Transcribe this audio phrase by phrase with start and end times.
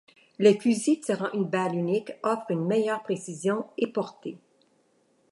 [0.39, 4.39] Les fusils tirant une balle unique offrent une meilleure précision et portée.